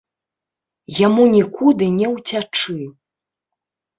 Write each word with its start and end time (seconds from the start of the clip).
Яму 1.07 1.23
нікуды 1.35 1.85
не 1.99 2.07
ўцячы. 2.15 2.79